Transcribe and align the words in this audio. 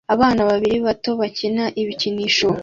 Abana 0.13 0.41
babiri 0.49 0.77
bato 0.85 1.11
bakina 1.19 1.63
ibikinisho 1.81 2.47